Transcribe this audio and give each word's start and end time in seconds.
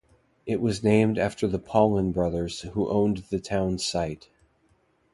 It 0.47 0.59
was 0.61 0.83
named 0.83 1.19
for 1.37 1.45
the 1.45 1.59
Paullin 1.59 2.11
brothers, 2.11 2.61
who 2.61 2.89
owned 2.89 3.17
the 3.29 3.39
town 3.39 3.77
site. 3.77 4.31